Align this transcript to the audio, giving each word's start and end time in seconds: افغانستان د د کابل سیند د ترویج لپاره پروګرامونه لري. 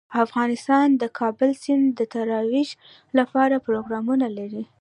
افغانستان 0.25 0.87
د 0.95 0.95
د 1.01 1.03
کابل 1.19 1.49
سیند 1.63 1.85
د 1.99 2.01
ترویج 2.13 2.69
لپاره 3.17 3.55
پروګرامونه 3.65 4.27
لري. 4.37 4.63